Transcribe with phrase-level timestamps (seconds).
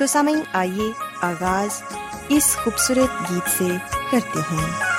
[0.00, 1.82] تو سمن آئیے آغاز
[2.28, 3.68] اس خوبصورت گیت سے
[4.10, 4.89] کرتے ہیں۔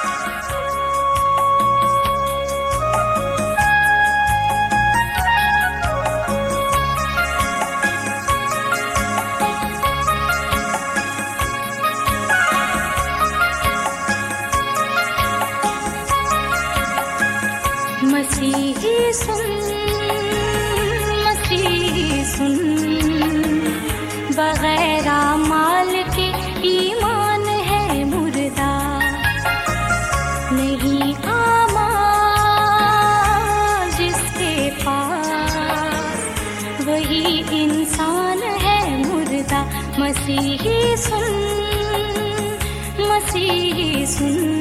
[44.11, 44.60] سن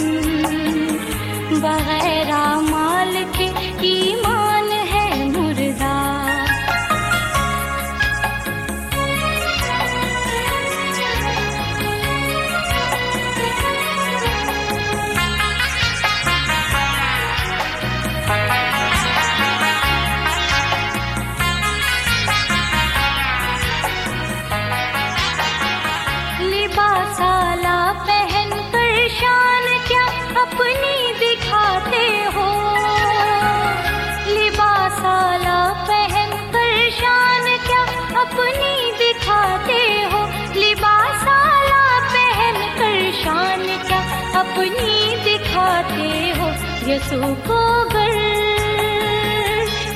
[46.90, 47.58] یسو کو
[47.92, 48.14] گر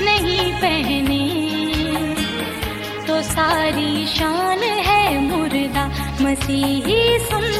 [0.01, 1.23] نہیں پہنے
[3.07, 5.87] تو ساری شان ہے مردہ
[6.21, 7.54] مسیحی سن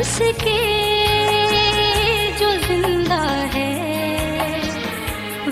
[0.00, 0.60] اس کے
[2.38, 4.60] جو زندہ ہے،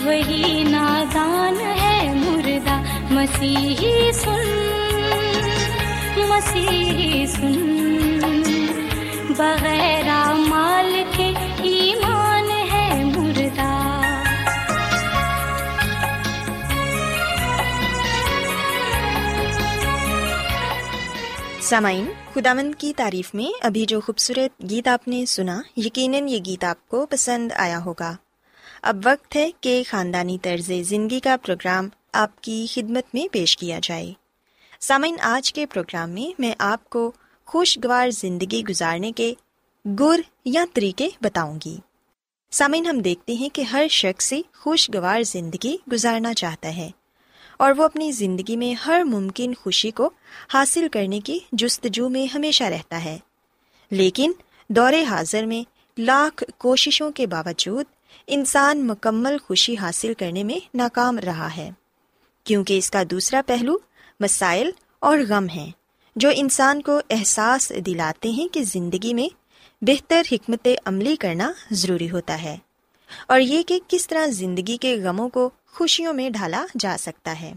[0.05, 2.77] وہی نادان ہے مردہ۔
[3.11, 4.49] مسیحی سن
[6.29, 7.55] مسیحی سن۔
[9.37, 10.68] بغیر ماں
[21.69, 26.65] سامعین، خداوند کی تعریف میں ابھی جو خوبصورت گیت آپ نے سنا، یقیناً یہ گیت
[26.65, 28.17] آپ کو پسند آیا ہوگا۔
[28.83, 33.81] اب وقت ہے کہ خاندانی طرز زندگی کا پروگرام آپ کی خدمت میں پیش کیا
[33.83, 34.13] جائے۔
[34.81, 37.13] سامعین، آج کے پروگرام میں میں آپ کو
[37.45, 39.35] خوشگوار زندگی گزارنے کے
[40.01, 41.77] گر یا طریقے بتاؤں گی۔
[42.51, 46.91] سامعین، ہم دیکھتے ہیں کہ ہر شخص سے خوشگوار زندگی گزارنا چاہتا ہے۔
[47.59, 50.11] اور وہ اپنی زندگی میں ہر ممکن خوشی کو
[50.55, 53.19] حاصل کرنے کی جستجو میں ہمیشہ رہتا ہے۔
[53.91, 54.33] لیکن
[54.69, 55.63] دور حاضر میں
[56.01, 57.85] لاکھ کوششوں کے باوجود
[58.27, 61.71] انسان مکمل خوشی حاصل کرنے میں ناکام رہا ہے۔
[62.45, 63.77] کیونکہ اس کا دوسرا پہلو
[64.21, 65.71] مسائل اور غم ہیں
[66.17, 69.29] جو انسان کو احساس دلاتے ہیں کہ زندگی میں
[69.81, 72.57] بہتر حکمت عملی کرنا ضروری ہوتا ہے۔
[73.29, 77.53] اور یہ کہ کس طرح زندگی کے غموں کو خوشیوں میں ڈھالا جا سکتا ہے۔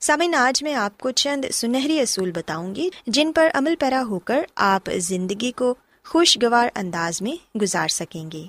[0.00, 4.18] سامعین، آج میں آپ کو چند سنہری اصول بتاؤں گی جن پر عمل پیرا ہو
[4.18, 5.74] کر آپ زندگی کو
[6.04, 8.44] خوشگوار انداز میں گزار سکیں گے۔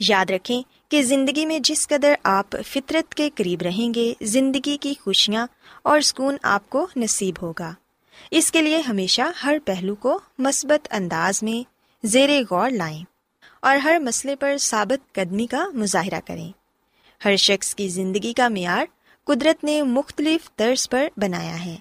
[0.00, 4.94] یاد رکھیں کہ زندگی میں جس قدر آپ فطرت کے قریب رہیں گے، زندگی کی
[5.00, 5.46] خوشیاں
[5.82, 7.72] اور سکون آپ کو نصیب ہوگا۔
[8.30, 11.68] اس کے لیے ہمیشہ ہر پہلو کو مثبت انداز میں
[12.06, 13.04] زیر غور لائیں
[13.60, 16.63] اور ہر مسئلے پر ثابت قدمی کا مظاہرہ کریں۔
[17.24, 18.84] ہر شخص کی زندگی کا معیار
[19.24, 21.76] قدرت نے مختلف طرز پر بنایا ہے۔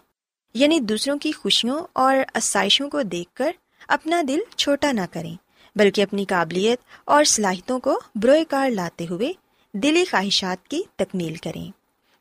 [0.53, 3.51] یعنی دوسروں کی خوشیوں اور آسائشوں کو دیکھ کر
[3.87, 5.35] اپنا دل چھوٹا نہ کریں،
[5.75, 9.31] بلکہ اپنی قابلیت اور صلاحیتوں کو بروئے کار لاتے ہوئے
[9.73, 11.71] دلی خواہشات کی تکمیل کریں۔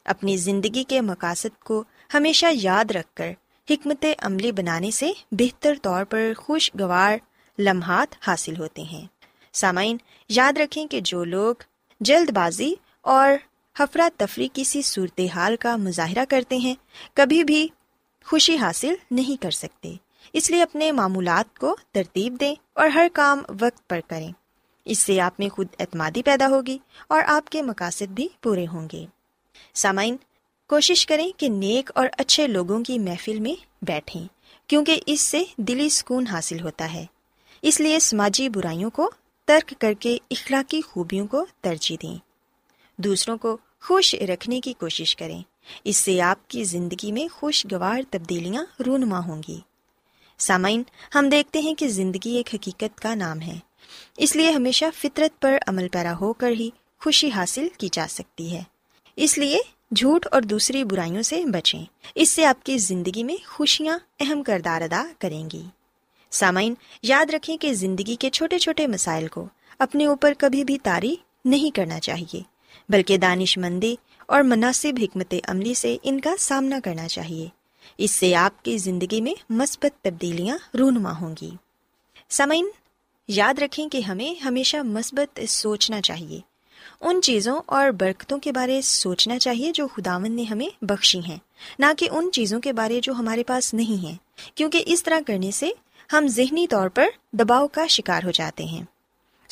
[0.05, 3.33] اپنی زندگی کے مقاصد کو ہمیشہ یاد رکھ کر
[3.71, 7.17] حکمت عملی بنانے سے بہتر طور پر خوشگوار
[7.59, 9.07] لمحات حاصل ہوتے ہیں۔
[9.53, 9.97] سامعین،
[10.29, 11.55] یاد رکھیں کہ جو لوگ
[12.01, 13.33] جلد بازی اور
[13.81, 16.75] ہفرا تفری کسی صورتحال کا مظاہرہ کرتے ہیں،
[17.15, 17.69] کبھی بھی
[18.25, 19.95] خوشی حاصل نہیں کر سکتے۔
[20.33, 24.33] اس لیے اپنے معمولات کو ترتیب دیں اور ہر کام وقت پر کریں۔
[24.85, 26.79] اس سے آپ میں خود اعتمادی پیدا ہوگی
[27.09, 29.07] اور آپ کے مقاصد بھی پورے ہوں گے۔
[29.75, 30.17] سامعین،
[30.69, 34.25] کوشش کریں کہ نیک اور اچھے لوگوں کی محفل میں بیٹھیں،
[34.67, 37.07] کیونکہ اس سے دلی سکون حاصل ہوتا ہے۔
[37.63, 39.11] اس لیے سماجی برائیوں کو
[39.45, 42.32] ترک کر کے اخلاقی خوبیوں کو ترجیح دیں۔
[43.05, 45.43] دوسروں کو خوش رکھنے کی کوشش کریں۔
[45.85, 49.61] اس سے آپ کی زندگی میں خوشگوار تبدیلیاں رونما ہوں گی۔
[50.39, 50.83] سامعین،
[51.15, 53.59] ہم دیکھتے ہیں کہ زندگی ایک حقیقت کا نام ہے۔
[54.17, 56.71] اس لیے ہمیشہ فطرت پر عمل پیرا ہو کر ہی
[57.01, 58.63] خوشی حاصل کی جا سکتی ہے۔
[59.17, 59.59] اس لیے
[59.97, 61.85] جھوٹ اور دوسری برائیوں سے بچیں۔
[62.15, 65.63] اس سے آپ کی زندگی میں خوشیاں اہم کردار ادا کریں گی۔
[66.31, 69.47] سامعین، یاد رکھیں کہ زندگی کے چھوٹے چھوٹے مسائل کو
[69.79, 71.15] اپنے اوپر کبھی بھی تاری
[71.45, 72.52] نہیں کرنا چاہیے۔
[72.89, 73.97] بلکہ دانش مندی
[74.27, 77.49] اور مناسب حکمت عملی سے ان کا سامنا کرنا چاہیے۔
[77.99, 81.51] اس سے آپ کی زندگی میں مثبت تبدیلیاں رونما ہوں گی۔
[82.31, 82.69] سمعین
[83.29, 86.41] یاد رکھیں کہ ہمیں ہمیشہ مثبت سوچنا چاہیے۔
[87.01, 91.39] ان چیزوں اور برکتوں کے بارے سوچنا چاہیے جو خداون نے ہمیں بخشی ہیں،
[91.79, 94.17] نہ کہ ان چیزوں کے بارے جو ہمارے پاس نہیں ہیں۔
[94.55, 95.71] کیونکہ اس طرح کرنے سے
[96.13, 98.85] ہم ذہنی طور پر دباؤ کا شکار ہو جاتے ہیں۔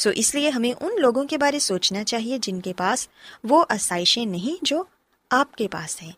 [0.00, 3.08] سو اس لیے ہمیں ان لوگوں کے بارے سوچنا چاہیے جن کے پاس
[3.44, 4.82] وہ آسائشیں نہیں جو
[5.31, 6.12] آپ کے پاس ہیں۔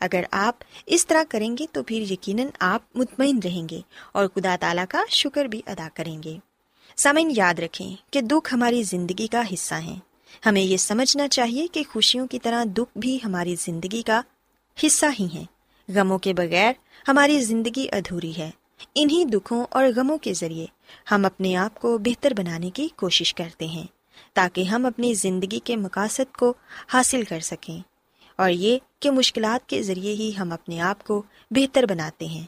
[0.00, 0.54] اگر آپ
[0.86, 3.80] اس طرح کریں گے تو پھر یقیناً آپ مطمئن رہیں گے
[4.12, 6.36] اور خدا تعالیٰ کا شکر بھی ادا کریں گے۔
[6.96, 9.98] سامعین، یاد رکھیں کہ دکھ ہماری زندگی کا حصہ ہیں۔
[10.46, 14.20] ہمیں یہ سمجھنا چاہیے کہ خوشیوں کی طرح دکھ بھی ہماری زندگی کا
[14.86, 15.44] حصہ ہی ہیں۔
[15.88, 16.72] غموں کے بغیر
[17.08, 18.50] ہماری زندگی ادھوری ہے۔
[18.94, 20.66] انہی دکھوں اور غموں کے ذریعے
[21.10, 23.86] ہم اپنے آپ کو بہتر بنانے کی کوشش کرتے ہیں
[24.32, 26.54] تاکہ ہم اپنی زندگی کے مقاصد کو
[26.92, 27.80] حاصل کر سکیں
[28.36, 32.46] اور یہ کہ مشکلات کے ذریعے ہی ہم اپنے آپ کو بہتر بناتے ہیں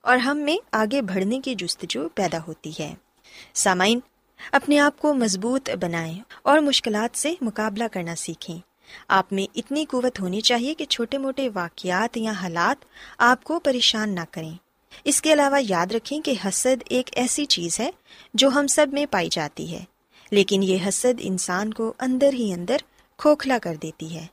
[0.00, 2.94] اور ہم میں آگے بڑھنے کی جستجو پیدا ہوتی ہے۔
[3.54, 4.00] سامعین،
[4.52, 8.58] اپنے آپ کو مضبوط بنائیں اور مشکلات سے مقابلہ کرنا سیکھیں۔
[9.08, 12.84] آپ میں اتنی قوت ہونی چاہیے کہ چھوٹے موٹے واقعات یا حالات
[13.18, 14.69] آپ کو پریشان نہ کریں۔
[15.04, 17.90] اس کے علاوہ یاد رکھیں کہ حسد ایک ایسی چیز ہے
[18.34, 19.84] جو ہم سب میں پائی جاتی ہے،
[20.30, 22.76] لیکن یہ حسد انسان کو اندر ہی اندر
[23.18, 24.26] کھوکھلا کر دیتی ہے۔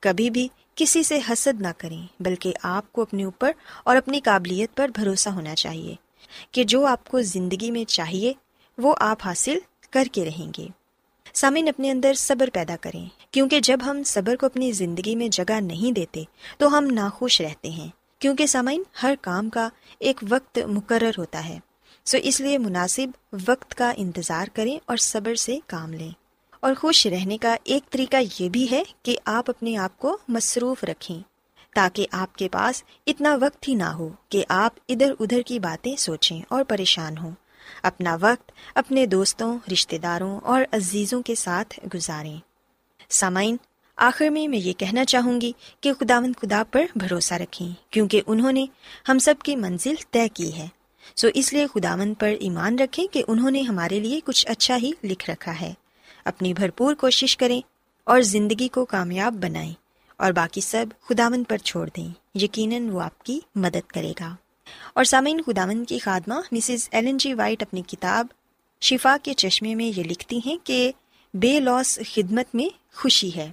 [0.00, 3.52] کبھی بھی کسی سے حسد نہ کریں، بلکہ آپ کو اپنے اوپر
[3.84, 5.94] اور اپنی قابلیت پر بھروسہ ہونا چاہیے
[6.52, 8.32] کہ جو آپ کو زندگی میں چاہیے،
[8.78, 9.58] وہ آپ حاصل
[9.90, 10.66] کر کے رہیں گے۔
[11.34, 15.60] سامعین، اپنے اندر صبر پیدا کریں، کیونکہ جب ہم صبر کو اپنی زندگی میں جگہ
[15.60, 16.22] نہیں دیتے،
[16.58, 17.88] تو ہم ناخوش رہتے ہیں۔
[18.18, 21.58] کیونکہ سامعین، ہر کام کا ایک وقت مقرر ہوتا ہے۔
[22.04, 26.10] سو اس لیے مناسب وقت کا انتظار کریں اور صبر سے کام لیں۔
[26.60, 30.84] اور خوش رہنے کا ایک طریقہ یہ بھی ہے کہ آپ اپنے آپ کو مصروف
[30.84, 31.20] رکھیں،
[31.74, 35.96] تاکہ آپ کے پاس اتنا وقت ہی نہ ہو کہ آپ ادھر ادھر کی باتیں
[35.96, 37.30] سوچیں اور پریشان ہوں۔
[37.82, 42.36] اپنا وقت اپنے دوستوں، رشتہ داروں اور عزیزوں کے ساتھ گزاریں۔
[43.08, 43.56] سامعین
[44.00, 48.52] آخر میں میں یہ کہنا چاہوں گی کہ خدا خدا پر بھروسہ رکھیں، کیونکہ انہوں
[48.52, 48.66] نے
[49.08, 50.68] ہم سب کی منزل طے کی ہے۔
[51.16, 54.90] سو اس لیے خداون پر ایمان رکھیں کہ انہوں نے ہمارے لیے کچھ اچھا ہی
[55.04, 55.74] لکھ رکھا ہے۔
[56.24, 57.60] اپنی بھرپور کوشش کریں
[58.04, 59.72] اور زندگی کو کامیاب بنائیں
[60.16, 64.34] اور باقی سب خداون پر چھوڑ دیں۔ یقیناً وہ آپ کی مدد کرے گا۔
[64.94, 68.26] اور سامعین خداون کی خادمہ مسز ایلن جی وائٹ اپنی کتاب
[68.80, 70.92] شفا کے چشمے میں یہ لکھتی ہیں کہ
[71.34, 73.52] بے لوس خدمت میں خوشی ہے۔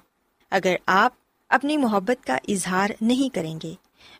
[0.55, 1.13] اگر آپ
[1.49, 3.73] اپنی محبت کا اظہار نہیں کریں گے،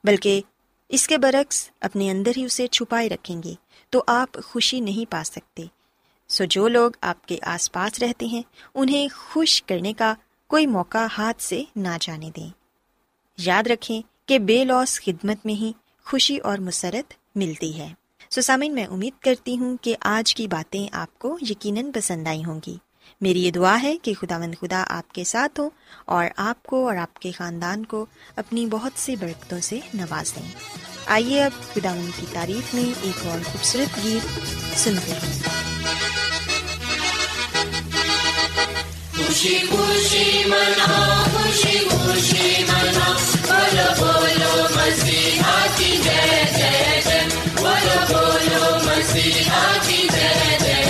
[0.03, 0.41] بلکہ
[0.89, 3.53] اس کے برعکس اپنے اندر ہی اسے چھپائے رکھیں گے،
[3.89, 5.63] تو آپ خوشی نہیں پا سکتے۔
[6.27, 8.41] سو جو لوگ آپ کے آس پاس رہتے ہیں،
[8.73, 10.13] انہیں خوش کرنے کا
[10.47, 12.49] کوئی موقع ہاتھ سے نہ جانے دیں۔
[13.37, 15.71] یاد رکھیں کہ بے لوس خدمت میں ہی
[16.05, 17.93] خوشی اور مسرت ملتی ہے۔
[18.29, 22.45] سو سامن میں امید کرتی ہوں کہ آج کی باتیں آپ کو یقیناً پسند آئی
[22.45, 22.77] ہوں گی۔
[23.21, 25.69] میری یہ دعا ہے کہ خدا مند خدا آپ کے ساتھ ہو
[26.05, 28.05] اور آپ کو اور آپ کے خاندان کو
[28.35, 30.51] اپنی بہت سی برکتوں سے نواز دیں۔
[31.05, 34.39] آئیے اب خدا مند کی تعریف میں ایک اور خوبصورت گیت
[34.79, 35.41] سنتے ہیں۔
[39.17, 43.17] خوشی خوشی منا، خوشی خوشی منا۔
[43.47, 47.19] بولو بولو مسیحا کی جے جے جے۔
[47.61, 50.84] بولو بولو مسیحا کی جے جے۔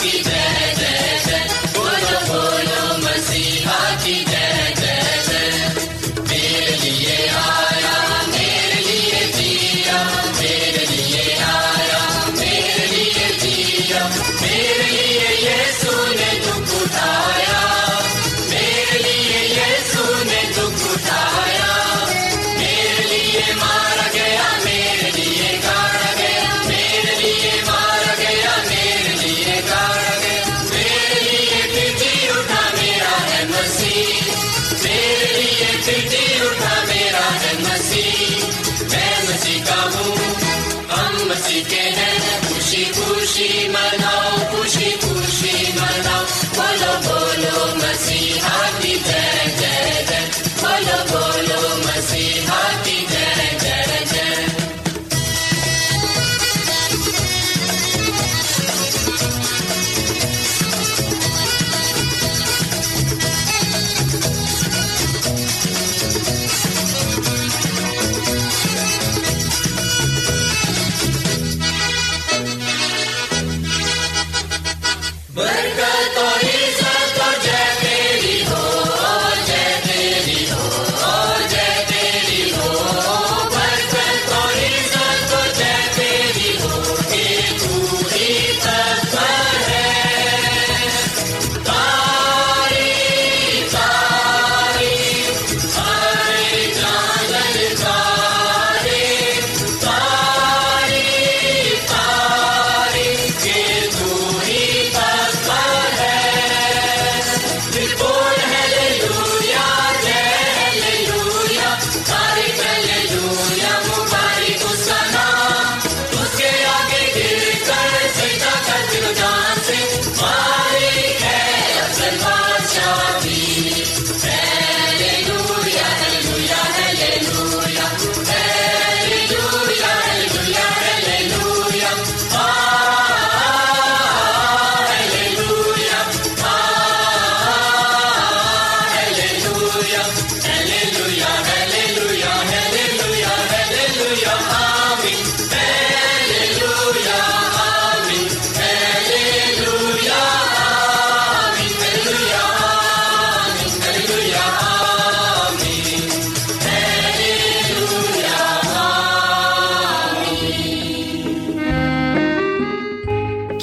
[0.00, 1.03] کی جے جے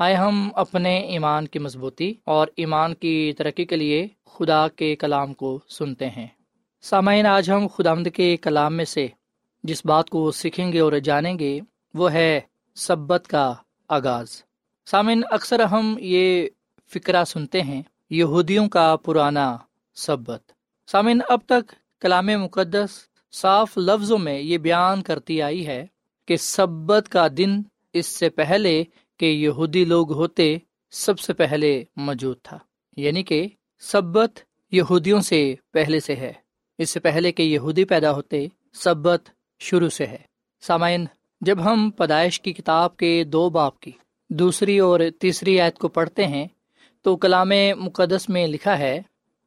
[0.00, 5.34] آئے ہم اپنے ایمان کی مضبوطی اور ایمان کی ترقی کے لیے خدا کے کلام
[5.34, 6.26] کو سنتے ہیں۔
[6.82, 9.06] سامعین، آج ہم خدا کے کلام میں سے
[9.62, 11.60] جس بات کو سیکھیں گے اور جانیں گے،
[11.94, 12.40] وہ ہے
[12.74, 13.54] سبت کا
[13.88, 14.42] آغاز۔
[14.86, 16.48] سامعین، اکثر ہم یہ
[16.94, 19.56] فکرہ سنتے ہیں، یہودیوں کا پرانا
[19.94, 20.52] سبت۔
[20.86, 22.90] سامعین، اب تک کلام مقدس
[23.32, 25.86] صاف لفظوں میں یہ بیان کرتی آئی ہے
[26.26, 28.84] کہ سبت کا دن اس سے پہلے
[29.20, 30.56] کہ یہودی لوگ ہوتے
[30.92, 32.58] سب سے پہلے موجود تھا
[32.96, 33.46] یعنی کہ
[33.82, 34.40] سبت
[34.72, 36.32] یہودیوں سے پہلے سے ہے۔
[36.78, 39.28] اس سے پہلے کہ یہودی پیدا ہوتے سبت
[39.60, 40.18] شروع سے ہے۔
[40.62, 41.04] سامعین،
[41.40, 43.90] جب ہم پیدائش کی کتاب کے دو باپ کی
[44.30, 46.46] دوسری اور تیسری آیت کو پڑھتے ہیں،
[47.04, 49.00] تو کلام مقدس میں لکھا ہے،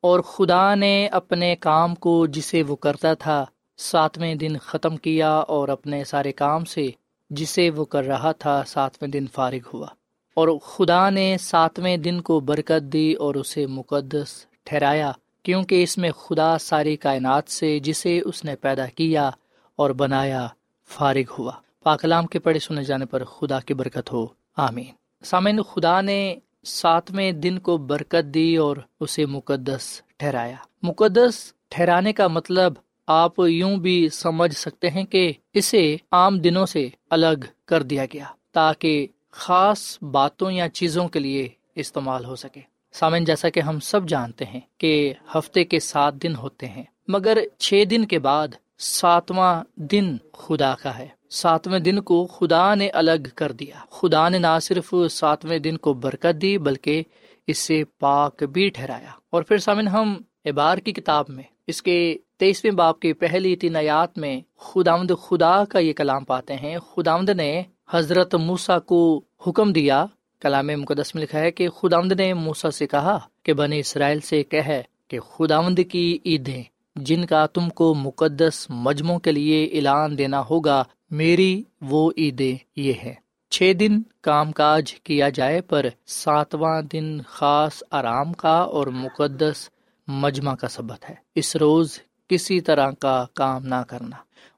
[0.03, 3.45] اور خدا نے اپنے کام کو جسے وہ کرتا تھا،
[3.77, 6.87] ساتویں دن ختم کیا اور اپنے سارے کام سے
[7.33, 9.87] جسے وہ کر رہا تھا ساتویں دن فارغ ہوا۔
[10.33, 15.11] اور خدا نے ساتویں دن کو برکت دی اور اسے مقدس ٹھہرایا،
[15.43, 19.29] کیونکہ اس میں خدا ساری کائنات سے جسے اس نے پیدا کیا
[19.75, 20.47] اور بنایا
[20.87, 21.51] فارغ ہوا۔
[21.83, 24.85] پاکلام کے پڑھے سنے جانے پر خدا کی برکت ہو۔ آمین۔
[25.23, 32.27] سامعین، خدا نے ساتویں دن کو برکت دی اور اسے مقدس ٹھہرایا۔ مقدس ٹھہرانے کا
[32.27, 32.73] مطلب
[33.07, 38.25] آپ یوں بھی سمجھ سکتے ہیں کہ اسے عام دنوں سے الگ کر دیا گیا
[38.51, 44.07] تاکہ خاص باتوں یا چیزوں کے لیے استعمال ہو سکے۔ سامن جیسا کہ ہم سب
[44.07, 48.47] جانتے ہیں کہ ہفتے کے سات دن ہوتے ہیں، مگر چھ دن کے بعد
[48.77, 54.37] ساتواں دن خدا کا ہے۔ ساتویں دن کو خدا نے الگ کر دیا۔ خدا نے
[54.37, 57.03] نہ صرف ساتویں دن کو برکت دی، بلکہ
[57.47, 62.17] اس سے پاک بھی ٹھہرایا۔ اور پھر سامن ہم ابار کی کتاب میں اس کے
[62.43, 67.29] تیسویں باپ کی پہلی تین آیات میں خداوند خدا کا یہ کلام پاتے ہیں۔ خداوند
[67.29, 70.05] نے حضرت موسا کو حکم دیا،
[70.39, 74.43] کلام مقدس میں لکھا ہے کہ خداوند نے موسا سے کہا کہ بنی اسرائیل سے
[74.43, 74.61] کہ
[75.07, 76.63] کہ خداوند کی عیدیں،
[76.95, 82.93] جن کا تم کو مقدس مجموعوں کے لیے اعلان دینا ہوگا، میری وہ عیدیں یہ
[83.03, 83.13] ہے
[83.49, 89.69] چھ دن کام کاج کیا جائے پر ساتواں دن خاص آرام کا اور مقدس
[90.07, 94.15] مجمع کا سبق ہے۔ اس روز کسی طرح کا کام نہ کرنا۔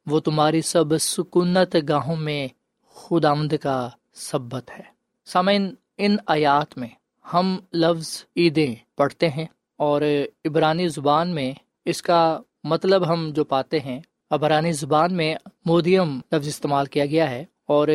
[0.07, 2.47] وہ تمہاری سب سکونت گاہوں میں
[2.85, 4.83] خود آمد کا سبت ہے۔
[5.25, 6.87] سامعین، ان آیات میں
[7.33, 10.01] ہم لفظ عیدیں پڑھتے ہیں اور
[10.45, 11.53] عبرانی زبان میں
[11.85, 13.99] اس کا مطلب ہم جو پاتے ہیں
[14.29, 17.87] ابرانی زبان میں مودیم لفظ استعمال کیا گیا ہے اور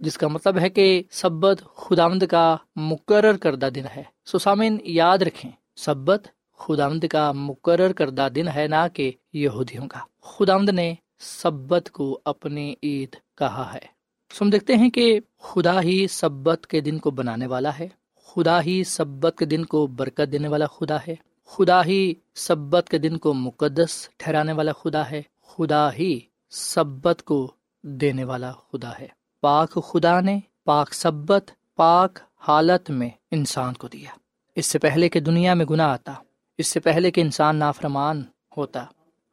[0.00, 5.18] جس کا مطلب ہے کہ سبت خدامد کا مقرر کردہ دن ہے۔ سو سامن یاد
[5.18, 6.28] رکھیں، سبت
[6.58, 12.74] خدامد کا مقرر کردہ دن ہے نہ کہ یہودیوں کا۔ خدامد نے سبت کو اپنی
[12.82, 13.96] عید کہا ہے۔
[14.32, 17.88] سو ہم دیکھتے ہیں کہ خدا ہی سبت کے دن کو بنانے والا ہے۔
[18.24, 21.14] خدا ہی سبت کے دن کو برکت دینے والا خدا ہے۔
[21.46, 27.52] خدا ہی سبت کے دن کو مقدس ٹھہرانے والا خدا ہے۔ خدا ہی سبت کو
[27.82, 29.08] دینے والا خدا ہے۔
[29.40, 34.10] پاک خدا نے پاک سبت، پاک حالت میں انسان کو دیا۔
[34.54, 36.12] اس سے پہلے کہ دنیا میں گناہ آتا
[36.58, 38.22] اس سے پہلے کہ انسان نافرمان
[38.56, 38.84] ہوتا۔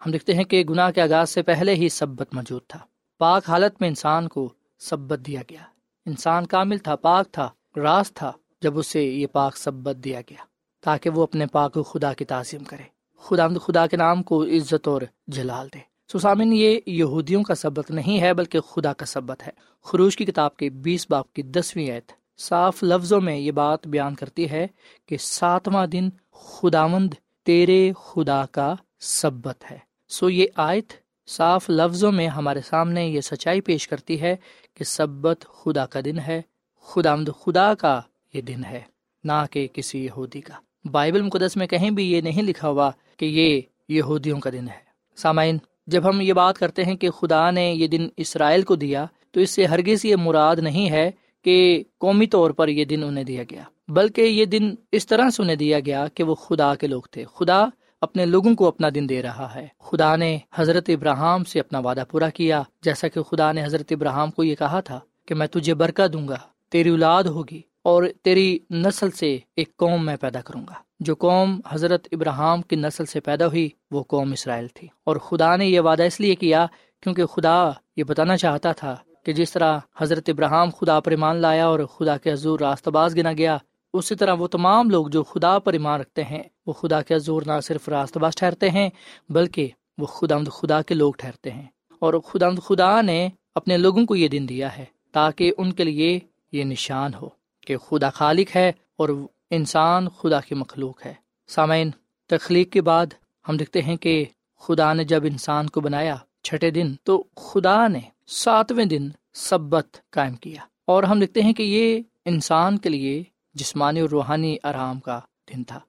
[0.06, 2.80] ہم دیکھتے ہیں کہ گناہ کے آغاز سے پہلے ہی سبت موجود تھا۔
[3.18, 5.60] پاک حالت میں انسان کو سبت دیا گیا۔
[6.06, 8.32] انسان کامل تھا، پاک تھا، راز تھا
[8.62, 10.44] جب اسے یہ پاک سبت دیا گیا،
[10.82, 12.84] تاکہ وہ اپنے پاک خدا کی تعظیم کرے۔
[13.18, 15.80] خدا خدا کے نام کو عزت اور جلال دے۔
[16.14, 19.52] سسامن یہ یہودیوں کا سبق نہیں ہے، بلکہ خدا کا سبت ہے۔
[19.84, 24.15] خروش کی کتاب کے بیس باپ کی دسویں ایت صاف لفظوں میں یہ بات بیان
[24.15, 24.67] کرتی ہے
[25.06, 27.13] کہ ساتواں دن خداوند
[27.46, 29.78] تیرے خدا کا سبت ہے۔
[30.10, 30.93] سو یہ آیت
[31.28, 34.36] صاف لفظوں میں ہمارے سامنے یہ سچائی پیش کرتی ہے
[34.74, 36.41] کہ سبت خدا کا دن ہے
[36.82, 38.02] خدا خدا کا
[38.34, 38.82] یہ دن ہے،
[39.24, 40.54] نہ کہ کسی یہودی کا۔
[40.91, 44.82] بائبل مقدس میں کہیں بھی یہ نہیں لکھا ہوا کہ یہ یہودیوں کا دن ہے۔
[45.15, 49.06] سامعین، جب ہم یہ بات کرتے ہیں کہ خدا نے یہ دن اسرائیل کو دیا
[49.32, 51.12] تو اس سے ہرگز یہ مراد نہیں ہے
[51.43, 55.43] کہ قومی طور پر یہ دن انہیں دیا گیا، بلکہ یہ دن اس طرح سے
[55.43, 57.65] انہیں دیا گیا کہ وہ خدا کے لوگ تھے۔ خدا
[58.01, 62.03] اپنے لوگوں کو اپنا دن دے رہا ہے۔ خدا نے حضرت ابراہم سے اپنا وعدہ
[62.12, 65.73] پورا کیا۔ جیسا کہ خدا نے حضرت ابراہم کو یہ کہا تھا کہ میں تجھے
[65.73, 66.38] برکت دوں گا،
[66.71, 71.60] تیری اولاد ہوگی اور تیری نسل سے ایک قوم میں پیدا کروں گا۔ جو قوم
[71.69, 75.79] حضرت ابراہم کی نسل سے پیدا ہوئی، وہ قوم اسرائیل تھی۔ اور خدا نے یہ
[75.79, 76.65] وعدہ اس لیے کیا
[77.01, 81.66] کیونکہ خدا یہ بتانا چاہتا تھا کہ جس طرح حضرت ابراہم خدا پر ایمان لایا
[81.66, 83.58] اور خدا کے حضور راست باز گنا گیا،
[83.94, 87.42] اسی طرح وہ تمام لوگ جو خدا پر ایمان رکھتے ہیں، وہ خدا کے حضور
[87.46, 88.90] نہ صرف راست باز ٹھہرتے ہیں،
[89.30, 91.68] بلکہ وہ خدا خدا کے لوگ ٹھہرتے ہیں۔
[92.00, 96.20] اور خدا خدا نے اپنے لوگوں کو یہ دن دیا ہے تاکہ ان کے لیے
[96.52, 97.30] یہ نشان ہو
[97.62, 99.10] کہ خدا خالق ہے اور
[99.50, 101.14] انسان خدا کی مخلوق ہے۔
[101.48, 101.92] سامعین،
[102.28, 103.06] تخلیق کے بعد
[103.50, 104.26] ہم دیکھتے ہیں کہ
[104.60, 110.34] خدا نے جب انسان کو بنایا چھٹے دن، تو خدا نے ساتویں دن سبت قائم
[110.34, 115.20] کیا۔ اور ہم دیکھتے ہیں کہ یہ انسان کے لیے جسمانی اور روحانی آرام کا
[115.50, 115.80] دن تھا۔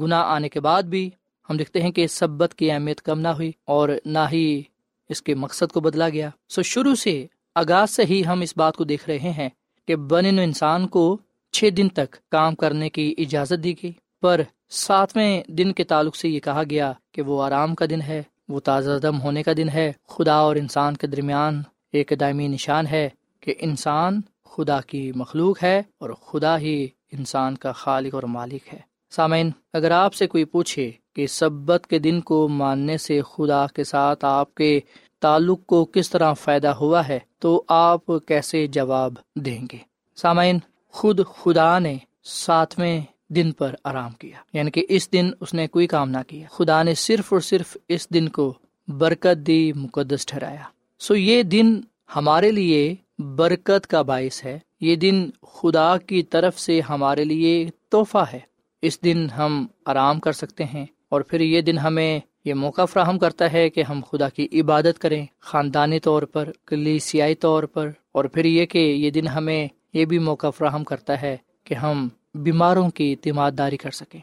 [0.00, 1.10] گناہ آنے کے بعد بھی
[1.50, 4.62] ہم دیکھتے ہیں کہ سبت کی اہمیت کم نہ ہوئی اور نہ ہی
[5.08, 8.76] اس کے مقصد کو بدلا گیا۔ سو شروع سے آغاز سے ہی ہم اس بات
[8.76, 9.48] کو دیکھ رہے ہیں
[9.86, 11.18] کہ بن انسان کو
[11.52, 16.28] چھ دن تک کام کرنے کی اجازت دی گئی۔ پر ساتویں دن کے تعلق سے
[16.28, 19.68] یہ کہا گیا کہ وہ آرام کا دن ہے، وہ تازہ دم ہونے کا دن
[19.68, 21.62] ہے۔ خدا اور انسان کے درمیان
[21.96, 23.08] ایک دائمی نشان ہے
[23.40, 28.78] کہ انسان خدا کی مخلوق ہے اور خدا ہی انسان کا خالق اور مالک ہے۔
[29.10, 33.84] سامعین، اگر آپ سے کوئی پوچھے کہ سبت کے دن کو ماننے سے خدا کے
[33.84, 34.80] ساتھ آپ کے
[35.20, 39.78] تعلق کو کس طرح فائدہ ہوا ہے، تو آپ کیسے جواب دیں گے؟
[40.16, 45.66] سامعین، خود خدا نے ساتویں دن پر آرام کیا یعنی کہ اس دن اس نے
[45.66, 48.54] کوئی کام نہ کیا۔ خدا نے صرف اور صرف اس دن کو
[48.88, 51.80] برکت دی، مقدس ٹھہرایا۔ سو یہ دن
[52.16, 58.24] ہمارے لیے برکت کا باعث ہے۔ یہ دن خدا کی طرف سے ہمارے لیے تحفہ
[58.32, 58.38] ہے۔
[58.82, 63.18] اس دن ہم آرام کر سکتے ہیں اور پھر یہ دن ہمیں یہ موقع فراہم
[63.18, 68.24] کرتا ہے کہ ہم خدا کی عبادت کریں، خاندانی طور پر، کلیسیائی طور پر۔ اور
[68.24, 72.90] پھر یہ کہ یہ دن ہمیں یہ بھی موقع فراہم کرتا ہے کہ ہم بیماروں
[72.90, 74.20] کی اعتماد داری کر سکیں،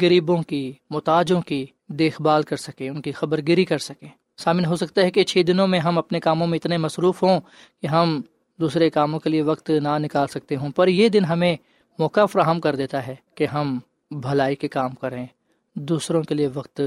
[0.00, 4.64] غریبوں کی، محتاجوں کی دیکھ بھال کر سکیں، ان کی خبر گیری کر سکیں۔ سامن
[4.64, 7.40] ہو سکتا ہے کہ چھ دنوں میں ہم اپنے کاموں میں اتنے مصروف ہوں
[7.82, 8.20] کہ ہم
[8.60, 11.56] دوسرے کاموں کے لیے وقت نہ نکال سکتے ہوں۔ پر یہ دن ہمیں
[11.98, 13.78] موقع فراہم کر دیتا ہے کہ ہم
[14.10, 15.26] بھلائی کے کام کریں،
[15.74, 16.80] دوسروں کے لیے وقت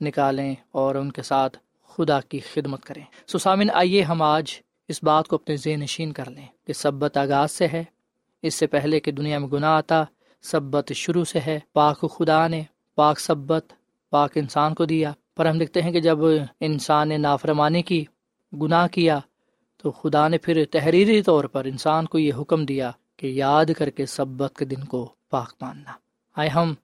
[0.00, 4.44] نکالیں اور ان کے ساتھ خدا کی خدمت کریں۔ سو سامن، آئیے ہم آج
[4.88, 7.84] اس بات کو اپنے ذہن نشین کر لیں کہ سبت آغاز سے ہے۔
[8.42, 10.04] اس سے پہلے کہ دنیا میں گناہ آتا،
[10.42, 12.62] سبت شروع سے ہے۔ پاک خدا نے
[12.94, 13.72] پاک سبت
[14.10, 16.18] پاک انسان کو دیا۔ پر ہم دیکھتے ہیں کہ جب
[16.60, 18.04] انسان نے نافرمانی کی،
[18.62, 19.18] گناہ کیا،
[19.76, 23.90] تو خدا نے پھر تحریری طور پر انسان کو یہ حکم دیا کہ یاد کر
[23.90, 25.92] کے سبت کے دن کو پاک ماننا۔
[26.36, 26.74] آئے ہم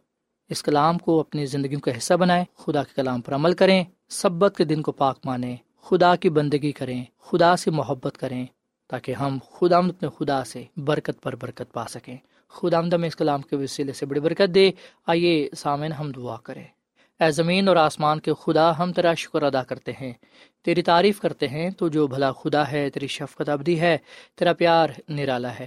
[0.49, 4.55] اس کلام کو اپنی زندگی کا حصہ بنائیں، خدا کے کلام پر عمل کریں سبت
[4.57, 8.47] کے دن کو پاک مانیں، خدا کی بندگی کریں، خدا سے محبت کریں،
[8.88, 12.17] تاکہ ہم خدا اپنے خدا سے برکت پر برکت پا سکیں۔
[12.49, 14.71] خدا میں اس کلام کے وسیلے سے بڑی برکت دے۔
[15.07, 16.65] آئیے سامن ہم دعا کریں۔
[17.23, 20.13] اے زمین اور آسمان کے خدا ہم تیرا شکر ادا کرتے ہیں۔
[20.65, 23.99] تیری تعریف کرتے ہیں، تو جو بھلا خدا ہے، تیری شفقت ابدی ہے،
[24.39, 25.67] تیرا پیار نرالا ہے۔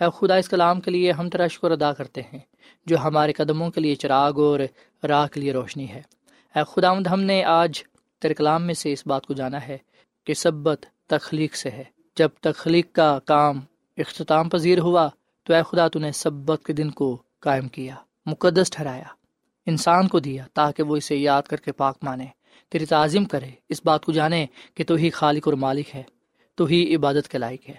[0.00, 2.38] اے خدا، اس کلام کے لیے ہم تیرا شکر ادا کرتے ہیں،
[2.86, 4.60] جو ہمارے قدموں کے لیے چراغ اور
[5.08, 6.02] راہ کے لیے روشنی ہے۔
[6.54, 7.82] اے خدا ہم نے آج
[8.18, 9.78] تیرے کلام میں سے اس بات کو جانا ہے
[10.26, 11.84] کہ سبت تخلیق سے ہے۔
[12.16, 13.60] جب تخلیق کا کام
[13.96, 15.08] اختتام پذیر ہوا،
[15.42, 17.94] تو اے خدا، تو نے سبت کے دن کو قائم کیا،
[18.26, 19.23] مقدس ٹھہرایا۔
[19.66, 22.26] انسان کو دیا تاکہ وہ اسے یاد کر کے پاک مانے۔
[22.68, 26.02] تیری تعظیم کرے، اس بات کو جانے کہ تو ہی خالق اور مالک ہے،
[26.54, 27.74] تو ہی عبادت کے لائق ہے۔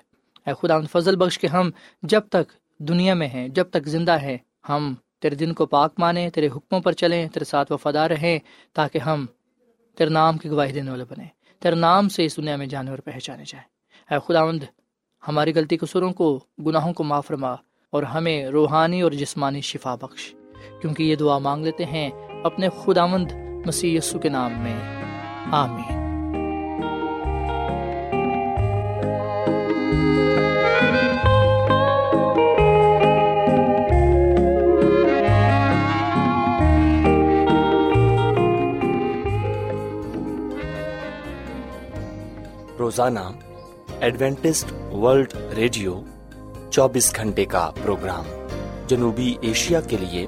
[0.46, 1.70] اے خدا فضل بخش کے ہم
[2.04, 4.38] جب تک دنیا میں ہیں، جب تک زندہ ہیں،
[4.70, 8.40] ہم تیرے دن کو پاک مانیں تیرے حکموں پر چلیں، تیرے ساتھ وفادار رہیں،
[8.74, 9.26] تاکہ ہم
[9.98, 11.26] تیرے نام کی گواہی دینے والے بنے
[11.60, 13.68] تیرے نام سے اس دنیا میں جانے اور پہچانے جائیں۔
[14.14, 14.64] اے خداوند،
[15.28, 17.54] ہماری غلطی قصوروں کو، گناہوں کو معاف فرما
[17.90, 20.36] اور ہمیں روحانی اور جسمانی شفا بخش۔
[20.82, 22.10] کیونکہ یہ دعا مانگ لیتے ہیں
[22.44, 23.32] اپنے خداوند
[23.66, 24.96] مسیح یسو کے نام میں۔
[25.52, 26.06] آمین۔
[42.80, 43.20] روزانہ
[44.00, 46.02] ایڈوینٹسٹ ورلڈ ریڈیو
[46.72, 48.24] چوبیس گھنٹے کا پروگرام
[48.88, 50.28] جنوبی ایشیا کے لیے